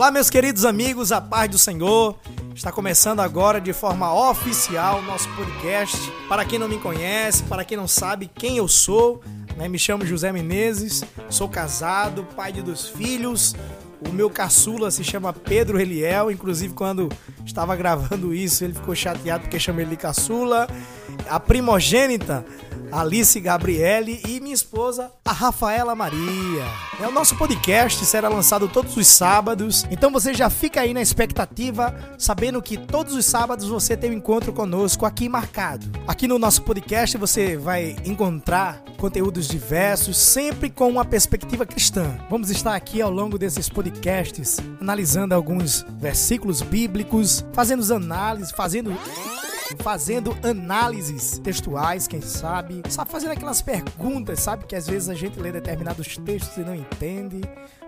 Olá, 0.00 0.10
meus 0.10 0.30
queridos 0.30 0.64
amigos, 0.64 1.12
a 1.12 1.20
paz 1.20 1.50
do 1.50 1.58
Senhor. 1.58 2.18
Está 2.54 2.72
começando 2.72 3.20
agora 3.20 3.60
de 3.60 3.74
forma 3.74 4.30
oficial 4.30 5.00
o 5.00 5.02
nosso 5.02 5.28
podcast. 5.34 5.94
Para 6.26 6.42
quem 6.42 6.58
não 6.58 6.66
me 6.66 6.78
conhece, 6.78 7.42
para 7.42 7.66
quem 7.66 7.76
não 7.76 7.86
sabe 7.86 8.26
quem 8.26 8.56
eu 8.56 8.66
sou, 8.66 9.20
né, 9.58 9.68
me 9.68 9.78
chamo 9.78 10.06
José 10.06 10.32
Menezes, 10.32 11.04
sou 11.28 11.50
casado, 11.50 12.26
pai 12.34 12.50
de 12.50 12.62
dois 12.62 12.88
filhos. 12.88 13.54
O 14.08 14.10
meu 14.10 14.30
caçula 14.30 14.90
se 14.90 15.04
chama 15.04 15.34
Pedro 15.34 15.76
Reliel, 15.76 16.30
inclusive 16.30 16.72
quando 16.72 17.10
estava 17.44 17.76
gravando 17.76 18.32
isso 18.32 18.64
ele 18.64 18.72
ficou 18.72 18.94
chateado 18.94 19.42
porque 19.42 19.60
chamei 19.60 19.84
ele 19.84 19.90
de 19.90 19.96
caçula. 19.98 20.66
A 21.28 21.38
primogênita 21.38 22.42
Alice 22.92 23.38
Gabriele 23.40 24.20
e 24.26 24.40
minha 24.40 24.54
esposa, 24.54 25.10
a 25.24 25.32
Rafaela 25.32 25.94
Maria. 25.94 26.64
É 27.00 27.06
o 27.06 27.12
nosso 27.12 27.36
podcast 27.36 28.04
será 28.04 28.28
lançado 28.28 28.68
todos 28.68 28.96
os 28.96 29.06
sábados, 29.06 29.86
então 29.90 30.10
você 30.10 30.34
já 30.34 30.50
fica 30.50 30.80
aí 30.80 30.92
na 30.92 31.00
expectativa, 31.00 31.94
sabendo 32.18 32.62
que 32.62 32.76
todos 32.76 33.14
os 33.14 33.26
sábados 33.26 33.68
você 33.68 33.96
tem 33.96 34.10
um 34.10 34.14
encontro 34.14 34.52
conosco 34.52 35.06
aqui 35.06 35.28
marcado. 35.28 35.86
Aqui 36.06 36.26
no 36.26 36.38
nosso 36.38 36.62
podcast 36.62 37.16
você 37.16 37.56
vai 37.56 37.96
encontrar 38.04 38.82
conteúdos 38.98 39.48
diversos, 39.48 40.16
sempre 40.16 40.68
com 40.68 40.88
uma 40.88 41.04
perspectiva 41.04 41.64
cristã. 41.64 42.18
Vamos 42.28 42.50
estar 42.50 42.74
aqui 42.74 43.00
ao 43.00 43.10
longo 43.10 43.38
desses 43.38 43.68
podcasts 43.68 44.58
analisando 44.80 45.34
alguns 45.34 45.84
versículos 45.98 46.62
bíblicos, 46.62 47.44
fazendo 47.52 47.80
análises, 47.94 48.50
fazendo 48.50 48.96
fazendo 49.78 50.36
análises 50.42 51.38
textuais, 51.38 52.06
quem 52.06 52.20
sabe, 52.20 52.82
sabe, 52.88 53.10
fazendo 53.10 53.32
aquelas 53.32 53.62
perguntas, 53.62 54.40
sabe, 54.40 54.64
que 54.64 54.76
às 54.76 54.86
vezes 54.86 55.08
a 55.08 55.14
gente 55.14 55.38
lê 55.38 55.52
determinados 55.52 56.16
textos 56.18 56.56
e 56.56 56.60
não 56.60 56.74
entende. 56.74 57.40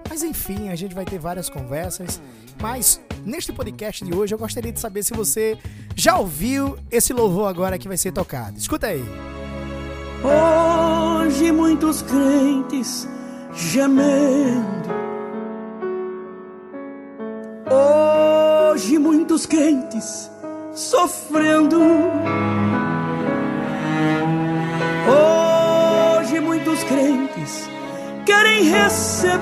Mas 0.08 0.22
enfim, 0.22 0.68
a 0.68 0.74
gente 0.76 0.94
vai 0.94 1.04
ter 1.04 1.18
várias 1.18 1.48
conversas. 1.48 2.20
Mas 2.60 3.00
neste 3.24 3.52
podcast 3.52 4.04
de 4.04 4.14
hoje 4.14 4.34
eu 4.34 4.38
gostaria 4.38 4.72
de 4.72 4.80
saber 4.80 5.02
se 5.02 5.14
você 5.14 5.58
já 5.94 6.18
ouviu 6.18 6.78
esse 6.90 7.12
louvor 7.12 7.48
agora 7.48 7.78
que 7.78 7.88
vai 7.88 7.96
ser 7.96 8.12
tocado. 8.12 8.58
Escuta 8.58 8.88
aí. 8.88 9.04
Hoje 10.22 11.50
muitos 11.50 12.02
crentes 12.02 13.08
gemendo. 13.54 14.90
Hoje 17.70 18.98
muitos 18.98 19.46
crentes 19.46 20.30
sofrendo. 20.74 21.80
Hoje 25.08 26.40
muitos 26.40 26.82
crentes 26.84 27.68
querem 28.24 28.64
receber. 28.64 29.40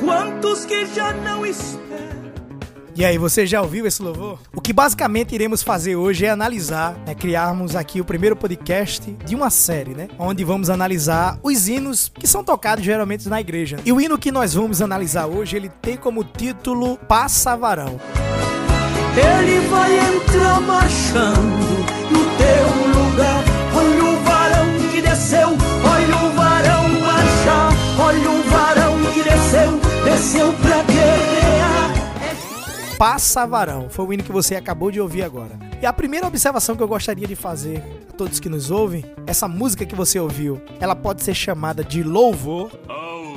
Quantos 0.00 0.64
que 0.64 0.86
já 0.86 1.12
não 1.12 1.44
esperam? 1.46 1.85
E 2.98 3.04
aí, 3.04 3.18
você 3.18 3.44
já 3.44 3.60
ouviu 3.60 3.86
esse 3.86 4.02
louvor? 4.02 4.38
O 4.54 4.60
que 4.62 4.72
basicamente 4.72 5.34
iremos 5.34 5.62
fazer 5.62 5.96
hoje 5.96 6.24
é 6.24 6.30
analisar, 6.30 6.96
né, 7.06 7.14
criarmos 7.14 7.76
aqui 7.76 8.00
o 8.00 8.04
primeiro 8.06 8.34
podcast 8.34 9.14
de 9.22 9.34
uma 9.34 9.50
série, 9.50 9.90
né? 9.90 10.08
Onde 10.18 10.42
vamos 10.44 10.70
analisar 10.70 11.38
os 11.42 11.68
hinos 11.68 12.10
que 12.18 12.26
são 12.26 12.42
tocados 12.42 12.82
geralmente 12.82 13.28
na 13.28 13.38
igreja. 13.38 13.76
E 13.84 13.92
o 13.92 14.00
hino 14.00 14.16
que 14.16 14.32
nós 14.32 14.54
vamos 14.54 14.80
analisar 14.80 15.26
hoje, 15.26 15.56
ele 15.56 15.68
tem 15.68 15.94
como 15.94 16.24
título 16.24 16.96
Passa 16.96 17.54
Varão. 17.54 18.00
Ele 19.14 19.68
vai 19.68 19.98
entrar 19.98 20.58
marchando 20.62 21.36
no 22.10 22.24
teu 22.38 23.02
lugar. 23.02 23.44
Olha 23.74 24.04
o 24.04 24.24
varão 24.24 24.66
que 24.90 25.02
desceu, 25.02 25.48
olha 25.48 26.16
o 26.16 26.32
varão 26.34 26.88
marchar. 27.00 27.72
Olha 27.98 28.30
o 28.30 28.42
varão 28.44 29.12
que 29.12 29.22
desceu, 29.22 29.80
desceu 30.02 30.52
pra 30.54 30.76
guerrear. 30.82 30.95
Passa 32.98 33.46
Varão 33.46 33.90
foi 33.90 34.06
o 34.06 34.12
hino 34.12 34.22
que 34.22 34.32
você 34.32 34.56
acabou 34.56 34.90
de 34.90 34.98
ouvir 35.00 35.22
agora. 35.22 35.58
E 35.82 35.84
a 35.84 35.92
primeira 35.92 36.26
observação 36.26 36.74
que 36.74 36.82
eu 36.82 36.88
gostaria 36.88 37.26
de 37.26 37.36
fazer 37.36 37.82
a 38.08 38.12
todos 38.12 38.40
que 38.40 38.48
nos 38.48 38.70
ouvem, 38.70 39.04
essa 39.26 39.46
música 39.46 39.84
que 39.84 39.94
você 39.94 40.18
ouviu, 40.18 40.62
ela 40.80 40.96
pode 40.96 41.22
ser 41.22 41.34
chamada 41.34 41.84
de 41.84 42.02
louvor 42.02 42.70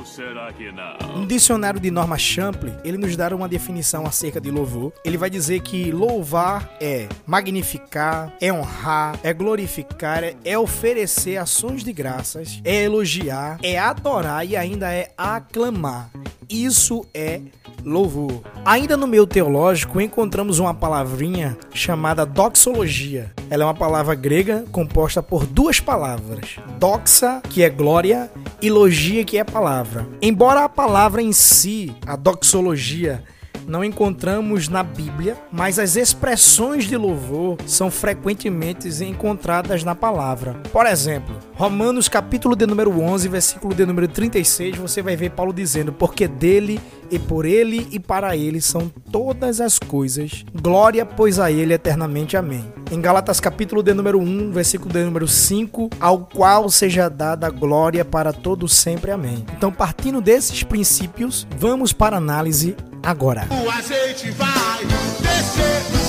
será 0.04 0.52
que 0.52 0.70
não? 0.72 1.20
Um 1.22 1.26
dicionário 1.26 1.80
de 1.80 1.90
norma 1.90 2.18
Champlin, 2.18 2.74
ele 2.84 2.98
nos 2.98 3.16
dá 3.16 3.34
uma 3.34 3.48
definição 3.48 4.06
acerca 4.06 4.40
de 4.40 4.50
louvor. 4.50 4.92
Ele 5.04 5.16
vai 5.16 5.30
dizer 5.30 5.60
que 5.60 5.90
louvar 5.92 6.70
é 6.80 7.08
magnificar, 7.26 8.32
é 8.40 8.52
honrar, 8.52 9.18
é 9.22 9.32
glorificar, 9.32 10.24
é, 10.24 10.36
é 10.44 10.58
oferecer 10.58 11.36
ações 11.36 11.84
de 11.84 11.92
graças, 11.92 12.60
é 12.64 12.84
elogiar, 12.84 13.58
é 13.62 13.78
adorar 13.78 14.46
e 14.46 14.56
ainda 14.56 14.92
é 14.92 15.12
aclamar. 15.16 16.10
Isso 16.48 17.06
é 17.14 17.40
louvor. 17.84 18.42
Ainda 18.64 18.96
no 18.96 19.06
meio 19.06 19.26
teológico 19.26 20.00
encontramos 20.00 20.58
uma 20.58 20.74
palavrinha 20.74 21.56
chamada 21.72 22.26
doxologia. 22.26 23.32
Ela 23.48 23.64
é 23.64 23.66
uma 23.66 23.74
palavra 23.74 24.14
grega 24.14 24.64
composta 24.70 25.22
por 25.22 25.46
duas 25.46 25.80
palavras: 25.80 26.56
doxa, 26.78 27.40
que 27.48 27.62
é 27.62 27.70
glória, 27.70 28.30
e 28.62 28.70
logia, 28.70 29.24
que 29.24 29.38
é 29.38 29.44
palavra. 29.44 30.06
Embora 30.20 30.64
a 30.64 30.68
palavra 30.68 31.22
em 31.22 31.32
si, 31.32 31.94
a 32.06 32.16
doxologia, 32.16 33.22
não 33.70 33.84
encontramos 33.84 34.68
na 34.68 34.82
Bíblia, 34.82 35.36
mas 35.52 35.78
as 35.78 35.94
expressões 35.94 36.84
de 36.84 36.96
louvor 36.96 37.56
são 37.64 37.88
frequentemente 37.88 38.88
encontradas 39.04 39.84
na 39.84 39.94
palavra. 39.94 40.54
Por 40.72 40.86
exemplo, 40.86 41.36
Romanos 41.54 42.08
capítulo 42.08 42.56
de 42.56 42.66
número 42.66 43.00
11, 43.00 43.28
versículo 43.28 43.72
de 43.72 43.86
número 43.86 44.08
36, 44.08 44.76
você 44.76 45.00
vai 45.00 45.14
ver 45.14 45.30
Paulo 45.30 45.52
dizendo: 45.52 45.92
"Porque 45.92 46.26
dele 46.26 46.80
e 47.12 47.18
por 47.18 47.46
ele 47.46 47.86
e 47.92 48.00
para 48.00 48.36
ele 48.36 48.60
são 48.60 48.90
todas 49.12 49.60
as 49.60 49.78
coisas. 49.78 50.44
Glória, 50.52 51.06
pois 51.06 51.38
a 51.38 51.52
ele 51.52 51.72
eternamente. 51.72 52.36
Amém." 52.36 52.64
Em 52.90 53.00
Galatas 53.00 53.38
capítulo 53.38 53.84
de 53.84 53.94
número 53.94 54.18
1, 54.18 54.50
versículo 54.50 54.92
de 54.92 55.04
número 55.04 55.28
5, 55.28 55.90
ao 56.00 56.26
qual 56.26 56.68
seja 56.68 57.08
dada 57.08 57.48
glória 57.48 58.04
para 58.04 58.32
todo 58.32 58.66
sempre. 58.66 59.12
Amém. 59.12 59.44
Então, 59.56 59.70
partindo 59.70 60.20
desses 60.20 60.64
princípios, 60.64 61.46
vamos 61.56 61.92
para 61.92 62.16
a 62.16 62.18
análise 62.18 62.74
agora. 63.02 63.46
O 63.50 63.70
azeite 63.70 64.30
vai 64.30 64.84
descer. 65.20 65.99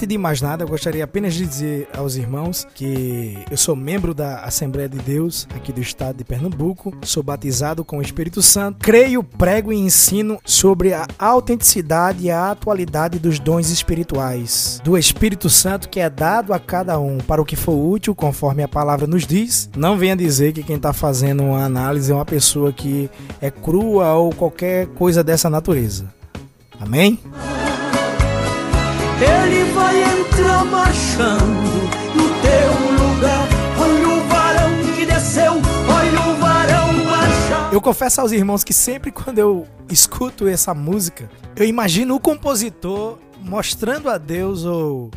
Antes 0.00 0.08
de 0.08 0.16
mais 0.16 0.40
nada, 0.40 0.64
eu 0.64 0.68
gostaria 0.68 1.04
apenas 1.04 1.34
de 1.34 1.44
dizer 1.44 1.86
aos 1.94 2.16
irmãos 2.16 2.66
que 2.74 3.36
eu 3.50 3.56
sou 3.58 3.76
membro 3.76 4.14
da 4.14 4.40
Assembleia 4.44 4.88
de 4.88 4.96
Deus 4.96 5.46
aqui 5.54 5.74
do 5.74 5.80
estado 5.82 6.16
de 6.16 6.24
Pernambuco, 6.24 6.96
sou 7.02 7.22
batizado 7.22 7.84
com 7.84 7.98
o 7.98 8.02
Espírito 8.02 8.40
Santo, 8.40 8.78
creio, 8.80 9.22
prego 9.22 9.70
e 9.70 9.76
ensino 9.76 10.40
sobre 10.42 10.94
a 10.94 11.06
autenticidade 11.18 12.24
e 12.24 12.30
a 12.30 12.50
atualidade 12.50 13.18
dos 13.18 13.38
dons 13.38 13.68
espirituais 13.68 14.80
do 14.82 14.96
Espírito 14.96 15.50
Santo 15.50 15.90
que 15.90 16.00
é 16.00 16.08
dado 16.08 16.54
a 16.54 16.58
cada 16.58 16.98
um 16.98 17.18
para 17.18 17.42
o 17.42 17.44
que 17.44 17.54
for 17.54 17.74
útil, 17.74 18.14
conforme 18.14 18.62
a 18.62 18.68
palavra 18.68 19.06
nos 19.06 19.26
diz. 19.26 19.68
Não 19.76 19.98
venha 19.98 20.16
dizer 20.16 20.54
que 20.54 20.62
quem 20.62 20.76
está 20.76 20.94
fazendo 20.94 21.42
uma 21.42 21.62
análise 21.62 22.10
é 22.10 22.14
uma 22.14 22.24
pessoa 22.24 22.72
que 22.72 23.10
é 23.38 23.50
crua 23.50 24.14
ou 24.14 24.34
qualquer 24.34 24.86
coisa 24.86 25.22
dessa 25.22 25.50
natureza. 25.50 26.10
Amém? 26.80 27.18
Ele 29.22 29.70
vai 29.72 30.02
entrar 30.02 30.64
marchando 30.64 31.90
no 32.16 32.28
teu 32.40 33.04
lugar. 33.04 33.48
Olha 33.78 34.08
o 34.08 34.26
varão 34.26 34.70
que 34.94 35.04
desceu, 35.04 35.52
olha 35.52 36.20
o 36.26 36.36
varão 36.40 37.04
marchar. 37.04 37.70
Eu 37.70 37.82
confesso 37.82 38.22
aos 38.22 38.32
irmãos 38.32 38.64
que 38.64 38.72
sempre 38.72 39.10
quando 39.12 39.38
eu 39.38 39.68
escuto 39.90 40.48
essa 40.48 40.72
música, 40.72 41.30
eu 41.54 41.66
imagino 41.66 42.14
o 42.14 42.20
compositor 42.20 43.18
mostrando 43.42 44.08
a 44.08 44.16
Deus 44.16 44.64
ou 44.64 45.10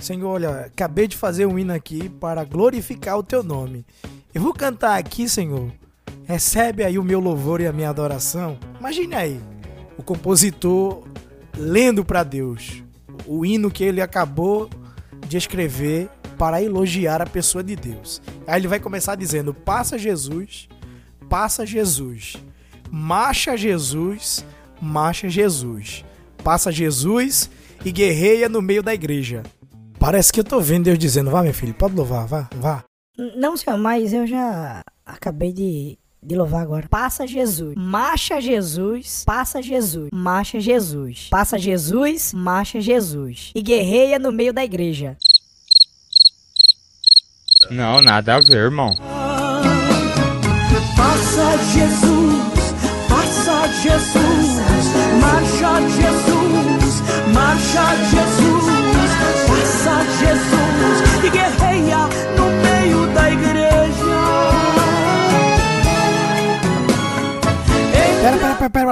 Senhor, 0.00 0.28
olha, 0.28 0.66
acabei 0.66 1.06
de 1.06 1.16
fazer 1.16 1.46
um 1.46 1.56
hino 1.56 1.72
aqui 1.72 2.08
para 2.08 2.42
glorificar 2.42 3.16
o 3.16 3.22
teu 3.22 3.44
nome. 3.44 3.86
Eu 4.34 4.42
vou 4.42 4.52
cantar 4.52 4.98
aqui, 4.98 5.28
Senhor. 5.28 5.70
Recebe 6.24 6.82
aí 6.82 6.98
o 6.98 7.04
meu 7.04 7.20
louvor 7.20 7.60
e 7.60 7.68
a 7.68 7.72
minha 7.72 7.90
adoração. 7.90 8.58
Imagine 8.80 9.14
aí, 9.14 9.40
o 9.96 10.02
compositor 10.02 11.04
lendo 11.56 12.04
para 12.04 12.24
Deus 12.24 12.83
o 13.26 13.44
hino 13.44 13.70
que 13.70 13.84
ele 13.84 14.00
acabou 14.00 14.68
de 15.28 15.36
escrever 15.36 16.08
para 16.38 16.62
elogiar 16.62 17.22
a 17.22 17.26
pessoa 17.26 17.62
de 17.62 17.76
Deus. 17.76 18.20
Aí 18.46 18.60
ele 18.60 18.68
vai 18.68 18.80
começar 18.80 19.14
dizendo: 19.14 19.54
Passa 19.54 19.98
Jesus, 19.98 20.68
passa 21.28 21.64
Jesus, 21.64 22.36
marcha 22.90 23.56
Jesus, 23.56 24.44
marcha 24.80 25.28
Jesus, 25.28 26.04
passa 26.42 26.70
Jesus 26.70 27.50
e 27.84 27.92
guerreia 27.92 28.48
no 28.48 28.60
meio 28.60 28.82
da 28.82 28.94
igreja. 28.94 29.42
Parece 29.98 30.32
que 30.32 30.40
eu 30.40 30.44
tô 30.44 30.60
vendo 30.60 30.84
Deus 30.84 30.98
dizendo: 30.98 31.30
Vá, 31.30 31.42
meu 31.42 31.54
filho, 31.54 31.74
pode 31.74 31.94
louvar, 31.94 32.26
vá, 32.26 32.48
vá. 32.56 32.84
Não, 33.36 33.56
senhor, 33.56 33.78
mas 33.78 34.12
eu 34.12 34.26
já 34.26 34.82
acabei 35.06 35.52
de 35.52 35.98
de 36.24 36.34
louvar 36.34 36.62
agora. 36.62 36.88
Passa 36.88 37.26
Jesus, 37.26 37.74
marcha 37.76 38.40
Jesus, 38.40 39.22
passa 39.26 39.60
Jesus, 39.60 40.08
marcha 40.12 40.58
Jesus, 40.58 41.28
passa 41.30 41.58
Jesus, 41.58 42.32
marcha 42.32 42.80
Jesus. 42.80 43.52
E 43.54 43.62
guerreia 43.62 44.18
no 44.18 44.32
meio 44.32 44.52
da 44.52 44.64
igreja. 44.64 45.16
Não, 47.70 48.00
nada 48.00 48.36
a 48.36 48.40
ver, 48.40 48.56
irmão. 48.56 48.94
Passa 50.96 51.58
Jesus, 51.72 52.34
passa 53.08 53.68
Jesus, 53.82 54.60
marcha 55.20 55.80
Jesus, 55.96 57.00
marcha 57.32 57.96
Jesus, 58.10 58.23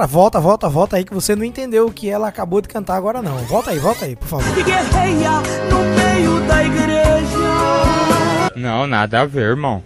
pera, 0.03 0.07
volta, 0.07 0.39
volta, 0.39 0.69
volta 0.69 0.97
aí 0.97 1.03
que 1.03 1.13
você 1.13 1.35
não 1.35 1.43
entendeu 1.43 1.87
o 1.87 1.91
que 1.91 2.09
ela 2.09 2.27
acabou 2.27 2.61
de 2.61 2.67
cantar 2.67 2.95
agora 2.95 3.21
não. 3.21 3.37
Volta 3.45 3.71
aí, 3.71 3.79
volta 3.79 4.05
aí, 4.05 4.15
por 4.15 4.27
favor. 4.27 4.63
Guerreia 4.63 5.41
no 5.69 5.79
meio 5.95 6.47
da 6.47 6.63
igreja. 6.63 8.53
Não, 8.55 8.85
nada 8.87 9.21
a 9.21 9.25
ver, 9.25 9.49
irmão. 9.49 9.83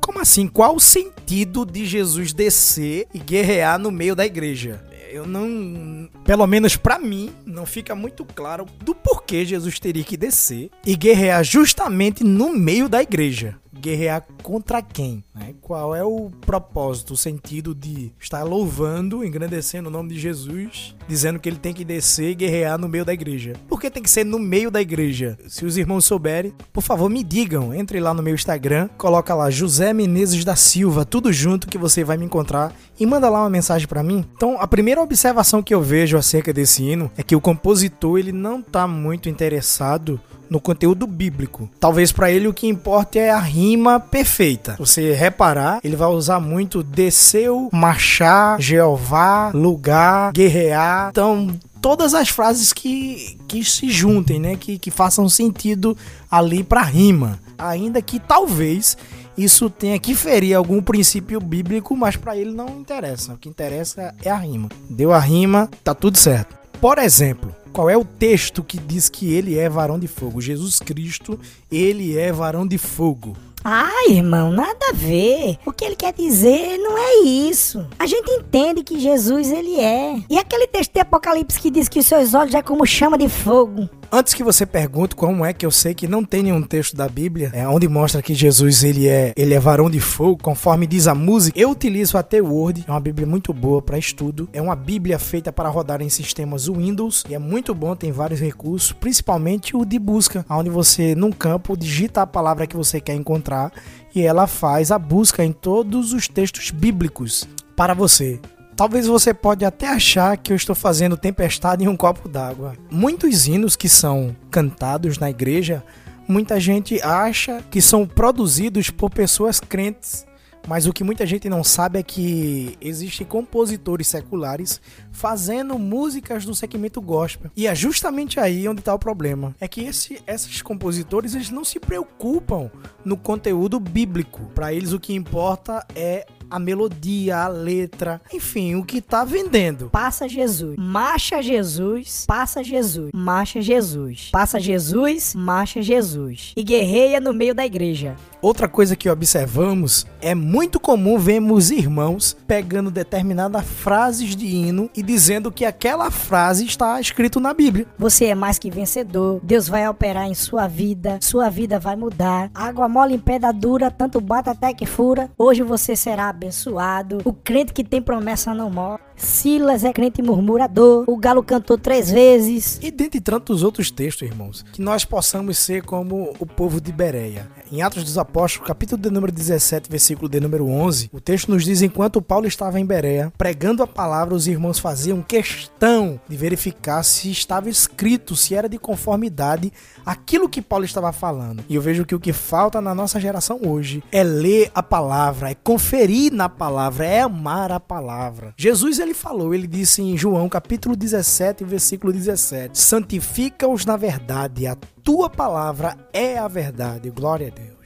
Como 0.00 0.20
assim? 0.20 0.46
Qual 0.46 0.76
o 0.76 0.80
sentido 0.80 1.64
de 1.64 1.84
Jesus 1.84 2.32
descer 2.32 3.06
e 3.12 3.18
guerrear 3.18 3.78
no 3.78 3.90
meio 3.90 4.14
da 4.14 4.24
igreja? 4.24 4.84
Eu 5.10 5.26
não, 5.26 6.08
pelo 6.24 6.46
menos 6.46 6.76
pra 6.76 6.98
mim, 6.98 7.32
não 7.46 7.64
fica 7.64 7.94
muito 7.94 8.24
claro 8.24 8.66
do 8.84 8.94
porquê 8.94 9.44
Jesus 9.46 9.78
teria 9.78 10.04
que 10.04 10.16
descer 10.16 10.70
e 10.84 10.94
guerrear 10.94 11.42
justamente 11.42 12.22
no 12.22 12.52
meio 12.52 12.88
da 12.88 13.02
igreja. 13.02 13.56
Guerrear 13.80 14.26
contra 14.42 14.82
quem? 14.82 15.24
né? 15.34 15.54
Qual 15.60 15.94
é 15.94 16.02
o 16.02 16.30
propósito, 16.40 17.14
o 17.14 17.16
sentido 17.16 17.74
de 17.74 18.12
estar 18.18 18.42
louvando, 18.42 19.24
engrandecendo 19.24 19.88
o 19.88 19.92
nome 19.92 20.14
de 20.14 20.18
Jesus, 20.18 20.94
dizendo 21.06 21.38
que 21.38 21.48
ele 21.48 21.58
tem 21.58 21.74
que 21.74 21.84
descer 21.84 22.30
e 22.30 22.34
guerrear 22.34 22.78
no 22.78 22.88
meio 22.88 23.04
da 23.04 23.12
igreja? 23.12 23.52
Por 23.68 23.80
que 23.80 23.90
tem 23.90 24.02
que 24.02 24.10
ser 24.10 24.24
no 24.24 24.38
meio 24.38 24.70
da 24.70 24.80
igreja? 24.80 25.38
Se 25.48 25.64
os 25.64 25.76
irmãos 25.76 26.04
souberem, 26.04 26.52
por 26.72 26.82
favor, 26.82 27.08
me 27.08 27.22
digam. 27.22 27.74
Entre 27.74 28.00
lá 28.00 28.14
no 28.14 28.22
meu 28.22 28.34
Instagram, 28.34 28.88
coloca 28.96 29.34
lá 29.34 29.50
José 29.50 29.92
Menezes 29.92 30.44
da 30.44 30.56
Silva, 30.56 31.04
tudo 31.04 31.32
junto 31.32 31.68
que 31.68 31.78
você 31.78 32.02
vai 32.02 32.16
me 32.16 32.24
encontrar 32.24 32.74
e 32.98 33.04
manda 33.04 33.28
lá 33.28 33.40
uma 33.42 33.50
mensagem 33.50 33.86
pra 33.86 34.02
mim. 34.02 34.24
Então, 34.36 34.56
a 34.60 34.66
primeira 34.66 35.02
observação 35.02 35.62
que 35.62 35.74
eu 35.74 35.82
vejo 35.82 36.16
acerca 36.16 36.52
desse 36.52 36.82
hino 36.82 37.10
é 37.16 37.22
que 37.22 37.36
o 37.36 37.40
compositor 37.40 38.18
ele 38.18 38.32
não 38.32 38.62
tá 38.62 38.86
muito 38.86 39.28
interessado 39.28 40.20
no 40.48 40.60
conteúdo 40.60 41.06
bíblico. 41.06 41.68
Talvez 41.78 42.12
para 42.12 42.30
ele 42.30 42.48
o 42.48 42.54
que 42.54 42.66
importa 42.66 43.18
é 43.18 43.30
a 43.30 43.38
rima 43.38 43.98
perfeita. 44.00 44.76
Você 44.78 45.12
reparar, 45.12 45.80
ele 45.82 45.96
vai 45.96 46.08
usar 46.08 46.40
muito 46.40 46.82
desceu, 46.82 47.68
marchar, 47.72 48.60
Jeová, 48.60 49.50
lugar, 49.52 50.32
guerrear. 50.32 51.10
Então, 51.10 51.56
todas 51.80 52.14
as 52.14 52.28
frases 52.28 52.72
que, 52.72 53.38
que 53.46 53.64
se 53.64 53.90
juntem, 53.90 54.40
né? 54.40 54.56
Que, 54.56 54.78
que 54.78 54.90
façam 54.90 55.28
sentido 55.28 55.96
ali 56.30 56.64
para 56.64 56.82
rima. 56.82 57.38
Ainda 57.58 58.02
que 58.02 58.18
talvez 58.18 58.96
isso 59.36 59.68
tenha 59.68 59.98
que 59.98 60.14
ferir 60.14 60.54
algum 60.54 60.80
princípio 60.80 61.38
bíblico, 61.40 61.96
mas 61.96 62.16
para 62.16 62.36
ele 62.36 62.52
não 62.52 62.68
interessa. 62.80 63.34
O 63.34 63.38
que 63.38 63.48
interessa 63.48 64.14
é 64.24 64.30
a 64.30 64.36
rima. 64.36 64.68
Deu 64.88 65.12
a 65.12 65.18
rima, 65.18 65.68
tá 65.84 65.94
tudo 65.94 66.16
certo. 66.16 66.56
Por 66.80 66.98
exemplo, 66.98 67.54
qual 67.72 67.90
é 67.90 67.96
o 67.96 68.04
texto 68.04 68.62
que 68.62 68.78
diz 68.78 69.08
que 69.08 69.32
ele 69.32 69.58
é 69.58 69.68
varão 69.68 69.98
de 69.98 70.06
fogo? 70.06 70.40
Jesus 70.40 70.78
Cristo, 70.78 71.38
ele 71.70 72.16
é 72.16 72.32
varão 72.32 72.66
de 72.66 72.78
fogo. 72.78 73.36
Ah, 73.68 74.06
irmão, 74.08 74.52
nada 74.52 74.90
a 74.90 74.92
ver. 74.92 75.58
O 75.66 75.72
que 75.72 75.84
ele 75.84 75.96
quer 75.96 76.12
dizer 76.12 76.78
não 76.78 76.96
é 76.96 77.24
isso. 77.24 77.84
A 77.98 78.06
gente 78.06 78.30
entende 78.30 78.84
que 78.84 79.00
Jesus 79.00 79.50
ele 79.50 79.80
é. 79.80 80.22
E 80.30 80.38
aquele 80.38 80.68
texto 80.68 80.92
de 80.92 81.00
Apocalipse 81.00 81.58
que 81.58 81.70
diz 81.70 81.88
que 81.88 81.98
os 81.98 82.06
seus 82.06 82.32
olhos 82.32 82.54
é 82.54 82.62
como 82.62 82.86
chama 82.86 83.18
de 83.18 83.28
fogo. 83.28 83.90
Antes 84.10 84.34
que 84.34 84.44
você 84.44 84.64
pergunte 84.64 85.16
como 85.16 85.44
é 85.44 85.52
que 85.52 85.66
eu 85.66 85.70
sei 85.70 85.94
que 85.94 86.06
não 86.06 86.24
tem 86.24 86.44
nenhum 86.44 86.62
texto 86.62 86.96
da 86.96 87.08
Bíblia 87.08 87.50
é, 87.52 87.66
onde 87.66 87.88
mostra 87.88 88.22
que 88.22 88.34
Jesus 88.34 88.84
ele 88.84 89.08
é, 89.08 89.32
ele 89.36 89.52
é 89.52 89.58
varão 89.58 89.90
de 89.90 90.00
fogo, 90.00 90.42
conforme 90.42 90.86
diz 90.86 91.06
a 91.06 91.14
música, 91.14 91.58
eu 91.58 91.70
utilizo 91.70 92.16
a 92.16 92.22
T-Word, 92.22 92.84
é 92.86 92.90
uma 92.90 93.00
Bíblia 93.00 93.26
muito 93.26 93.52
boa 93.52 93.82
para 93.82 93.98
estudo. 93.98 94.48
É 94.52 94.60
uma 94.60 94.76
Bíblia 94.76 95.18
feita 95.18 95.52
para 95.52 95.68
rodar 95.68 96.00
em 96.00 96.08
sistemas 96.08 96.66
Windows 96.66 97.24
e 97.28 97.34
é 97.34 97.38
muito 97.38 97.74
bom, 97.74 97.96
tem 97.96 98.12
vários 98.12 98.40
recursos, 98.40 98.92
principalmente 98.92 99.76
o 99.76 99.84
de 99.84 99.98
busca, 99.98 100.44
onde 100.48 100.70
você, 100.70 101.14
num 101.14 101.32
campo, 101.32 101.76
digita 101.76 102.22
a 102.22 102.26
palavra 102.26 102.66
que 102.66 102.76
você 102.76 103.00
quer 103.00 103.14
encontrar 103.14 103.72
e 104.14 104.22
ela 104.22 104.46
faz 104.46 104.90
a 104.90 104.98
busca 104.98 105.44
em 105.44 105.52
todos 105.52 106.12
os 106.12 106.28
textos 106.28 106.70
bíblicos 106.70 107.46
para 107.74 107.92
você. 107.92 108.40
Talvez 108.76 109.06
você 109.06 109.32
pode 109.32 109.64
até 109.64 109.88
achar 109.88 110.36
que 110.36 110.52
eu 110.52 110.56
estou 110.56 110.76
fazendo 110.76 111.16
tempestade 111.16 111.82
em 111.82 111.88
um 111.88 111.96
copo 111.96 112.28
d'água. 112.28 112.74
Muitos 112.90 113.46
hinos 113.46 113.74
que 113.74 113.88
são 113.88 114.36
cantados 114.50 115.16
na 115.16 115.30
igreja, 115.30 115.82
muita 116.28 116.60
gente 116.60 117.00
acha 117.00 117.62
que 117.70 117.80
são 117.80 118.06
produzidos 118.06 118.90
por 118.90 119.08
pessoas 119.08 119.58
crentes. 119.58 120.26
Mas 120.68 120.86
o 120.86 120.92
que 120.92 121.04
muita 121.04 121.24
gente 121.24 121.48
não 121.48 121.62
sabe 121.62 122.00
é 122.00 122.02
que 122.02 122.76
existem 122.80 123.26
compositores 123.26 124.08
seculares 124.08 124.80
fazendo 125.12 125.78
músicas 125.78 126.44
do 126.44 126.54
segmento 126.54 127.00
gospel. 127.00 127.50
E 127.56 127.68
é 127.68 127.74
justamente 127.74 128.40
aí 128.40 128.68
onde 128.68 128.80
está 128.80 128.92
o 128.92 128.98
problema. 128.98 129.54
É 129.60 129.68
que 129.68 129.82
esse, 129.82 130.20
esses 130.26 130.60
compositores 130.60 131.34
eles 131.34 131.50
não 131.50 131.64
se 131.64 131.78
preocupam 131.78 132.70
no 133.04 133.16
conteúdo 133.16 133.78
bíblico. 133.78 134.50
Para 134.54 134.72
eles 134.74 134.92
o 134.92 134.98
que 134.98 135.14
importa 135.14 135.86
é 135.94 136.26
a 136.50 136.58
melodia, 136.58 137.38
a 137.38 137.48
letra, 137.48 138.20
enfim, 138.32 138.74
o 138.74 138.84
que 138.84 139.00
tá 139.00 139.24
vendendo. 139.24 139.90
Passa 139.90 140.28
Jesus, 140.28 140.76
marcha 140.78 141.42
Jesus, 141.42 142.24
passa 142.26 142.62
Jesus, 142.62 143.10
marcha 143.14 143.60
Jesus, 143.60 144.30
passa 144.32 144.60
Jesus, 144.60 145.34
marcha 145.34 145.82
Jesus. 145.82 146.52
E 146.56 146.62
guerreia 146.62 147.20
no 147.20 147.32
meio 147.32 147.54
da 147.54 147.64
igreja. 147.64 148.16
Outra 148.40 148.68
coisa 148.68 148.94
que 148.94 149.08
observamos 149.08 150.06
é 150.20 150.34
muito 150.34 150.78
comum 150.78 151.18
vermos 151.18 151.70
irmãos 151.70 152.36
pegando 152.46 152.90
determinadas 152.90 153.64
frases 153.66 154.36
de 154.36 154.46
hino 154.46 154.90
e 154.94 155.02
dizendo 155.02 155.50
que 155.50 155.64
aquela 155.64 156.10
frase 156.10 156.64
está 156.64 157.00
escrito 157.00 157.40
na 157.40 157.52
Bíblia. 157.52 157.86
Você 157.98 158.26
é 158.26 158.34
mais 158.34 158.58
que 158.58 158.70
vencedor. 158.70 159.40
Deus 159.42 159.68
vai 159.68 159.88
operar 159.88 160.26
em 160.26 160.34
sua 160.34 160.68
vida. 160.68 161.18
Sua 161.20 161.48
vida 161.48 161.78
vai 161.80 161.96
mudar. 161.96 162.50
Água 162.54 162.88
mole 162.88 163.14
em 163.14 163.18
pedra 163.18 163.52
dura, 163.52 163.90
tanto 163.90 164.20
bate 164.20 164.50
até 164.50 164.72
que 164.72 164.86
fura. 164.86 165.30
Hoje 165.36 165.62
você 165.62 165.96
será 165.96 166.32
abençoado. 166.36 167.18
O 167.24 167.32
crente 167.32 167.72
que 167.72 167.82
tem 167.82 168.00
promessa 168.00 168.54
não 168.54 168.70
morre. 168.70 169.00
Silas 169.16 169.84
é 169.84 169.92
crente 169.92 170.22
murmurador. 170.22 171.04
O 171.06 171.16
galo 171.16 171.42
cantou 171.42 171.78
três 171.78 172.10
vezes. 172.10 172.78
E 172.82 172.90
dentre 172.90 173.20
tantos 173.20 173.62
outros 173.62 173.90
textos, 173.90 174.28
irmãos, 174.28 174.64
que 174.72 174.82
nós 174.82 175.04
possamos 175.04 175.58
ser 175.58 175.82
como 175.82 176.34
o 176.38 176.46
povo 176.46 176.80
de 176.80 176.92
Bereia. 176.92 177.48
Em 177.72 177.82
Atos 177.82 178.04
dos 178.04 178.16
Apóstolos, 178.16 178.68
capítulo 178.68 179.00
de 179.00 179.10
número 179.10 179.32
17, 179.32 179.90
versículo 179.90 180.28
de 180.28 180.38
número 180.38 180.68
11, 180.68 181.10
o 181.12 181.20
texto 181.20 181.50
nos 181.50 181.64
diz: 181.64 181.82
enquanto 181.82 182.22
Paulo 182.22 182.46
estava 182.46 182.78
em 182.78 182.86
Bereia, 182.86 183.32
pregando 183.36 183.82
a 183.82 183.86
palavra, 183.86 184.34
os 184.34 184.46
irmãos 184.46 184.78
faziam 184.78 185.20
questão 185.20 186.20
de 186.28 186.36
verificar 186.36 187.02
se 187.02 187.30
estava 187.30 187.68
escrito, 187.68 188.36
se 188.36 188.54
era 188.54 188.68
de 188.68 188.78
conformidade 188.78 189.72
aquilo 190.04 190.48
que 190.48 190.62
Paulo 190.62 190.84
estava 190.84 191.12
falando. 191.12 191.64
E 191.68 191.74
eu 191.74 191.82
vejo 191.82 192.04
que 192.04 192.14
o 192.14 192.20
que 192.20 192.32
falta 192.32 192.80
na 192.80 192.94
nossa 192.94 193.18
geração 193.18 193.60
hoje 193.66 194.02
é 194.12 194.22
ler 194.22 194.70
a 194.74 194.82
palavra, 194.82 195.50
é 195.50 195.54
conferir 195.54 196.32
na 196.32 196.48
palavra, 196.48 197.04
é 197.04 197.20
amar 197.20 197.72
a 197.72 197.80
palavra. 197.80 198.54
Jesus 198.56 199.00
ele 199.06 199.14
falou, 199.14 199.54
ele 199.54 199.66
disse 199.66 200.02
em 200.02 200.16
João 200.16 200.48
capítulo 200.48 200.96
17, 200.96 201.64
versículo 201.64 202.12
17: 202.12 202.78
Santifica-os 202.78 203.86
na 203.86 203.96
verdade, 203.96 204.66
a 204.66 204.76
tua 205.02 205.30
palavra 205.30 205.96
é 206.12 206.36
a 206.36 206.48
verdade. 206.48 207.10
Glória 207.10 207.48
a 207.48 207.50
Deus. 207.50 207.76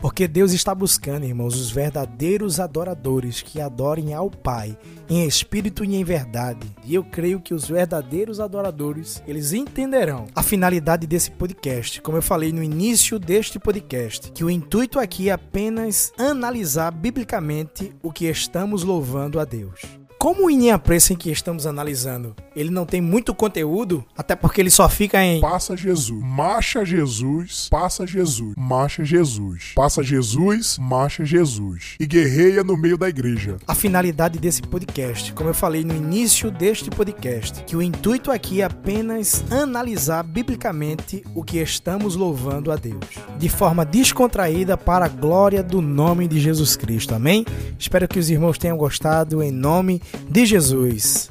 Porque 0.00 0.28
Deus 0.28 0.52
está 0.52 0.72
buscando, 0.72 1.24
irmãos, 1.24 1.56
os 1.56 1.72
verdadeiros 1.72 2.60
adoradores 2.60 3.42
que 3.42 3.60
adorem 3.60 4.14
ao 4.14 4.30
Pai 4.30 4.78
em 5.08 5.26
espírito 5.26 5.84
e 5.84 5.96
em 5.96 6.04
verdade. 6.04 6.68
E 6.84 6.94
eu 6.94 7.02
creio 7.02 7.40
que 7.40 7.52
os 7.52 7.66
verdadeiros 7.66 8.38
adoradores, 8.38 9.20
eles 9.26 9.52
entenderão 9.52 10.26
a 10.36 10.42
finalidade 10.42 11.04
desse 11.04 11.32
podcast. 11.32 12.00
Como 12.00 12.16
eu 12.16 12.22
falei 12.22 12.52
no 12.52 12.62
início 12.62 13.18
deste 13.18 13.58
podcast, 13.58 14.30
que 14.30 14.44
o 14.44 14.50
intuito 14.50 15.00
aqui 15.00 15.30
é 15.30 15.32
apenas 15.32 16.12
analisar 16.16 16.92
biblicamente 16.92 17.92
o 18.00 18.12
que 18.12 18.26
estamos 18.26 18.84
louvando 18.84 19.40
a 19.40 19.44
Deus. 19.44 19.97
Como 20.18 20.46
o 20.46 20.50
Ininha 20.50 20.76
Pressa 20.80 21.12
em 21.12 21.16
que 21.16 21.30
estamos 21.30 21.64
analisando, 21.64 22.34
ele 22.56 22.70
não 22.70 22.84
tem 22.84 23.00
muito 23.00 23.32
conteúdo, 23.32 24.04
até 24.16 24.34
porque 24.34 24.60
ele 24.60 24.68
só 24.68 24.88
fica 24.88 25.22
em 25.22 25.40
Passa 25.40 25.76
Jesus, 25.76 26.20
marcha 26.20 26.84
Jesus, 26.84 27.68
passa 27.70 28.04
Jesus, 28.04 28.52
marcha 28.56 29.04
Jesus, 29.04 29.72
passa 29.76 30.02
Jesus, 30.02 30.76
marcha 30.76 31.24
Jesus 31.24 31.94
e 32.00 32.04
guerreia 32.06 32.64
no 32.64 32.76
meio 32.76 32.98
da 32.98 33.08
igreja. 33.08 33.58
a 33.64 33.76
finalidade 33.76 34.40
desse 34.40 34.60
podcast. 34.60 35.32
Como 35.34 35.50
eu 35.50 35.54
falei 35.54 35.84
no 35.84 35.94
início 35.94 36.50
deste 36.50 36.90
podcast, 36.90 37.62
que 37.62 37.76
o 37.76 37.82
intuito 37.82 38.32
aqui 38.32 38.60
é 38.60 38.64
apenas 38.64 39.44
analisar 39.52 40.24
biblicamente 40.24 41.22
o 41.32 41.44
que 41.44 41.58
estamos 41.58 42.16
louvando 42.16 42.72
a 42.72 42.76
Deus, 42.76 43.04
de 43.38 43.48
forma 43.48 43.84
descontraída 43.86 44.76
para 44.76 45.04
a 45.04 45.08
glória 45.08 45.62
do 45.62 45.80
nome 45.80 46.26
de 46.26 46.40
Jesus 46.40 46.76
Cristo. 46.76 47.14
Amém? 47.14 47.46
Espero 47.78 48.08
que 48.08 48.18
os 48.18 48.28
irmãos 48.28 48.58
tenham 48.58 48.76
gostado 48.76 49.40
em 49.40 49.52
nome 49.52 50.02
de 50.28 50.46
Jesus. 50.46 51.28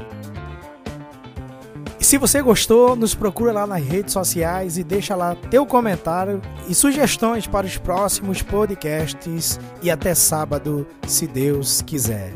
E 2.00 2.06
se 2.06 2.18
você 2.18 2.42
gostou, 2.42 2.96
nos 2.96 3.16
procura 3.16 3.52
lá 3.52 3.66
nas 3.66 3.84
redes 3.84 4.14
sociais 4.14 4.78
e 4.78 4.84
deixa 4.84 5.16
lá 5.16 5.36
teu 5.50 5.66
comentário 5.66 6.42
e 6.70 6.76
sugestões 6.76 7.48
para 7.48 7.66
os 7.66 7.78
próximos 7.78 8.42
podcasts 8.42 9.60
e 9.82 9.90
até 9.90 10.14
sábado, 10.14 10.86
se 11.08 11.26
Deus 11.26 11.82
quiser. 11.82 12.34